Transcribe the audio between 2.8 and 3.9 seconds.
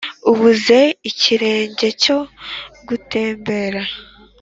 gutembera?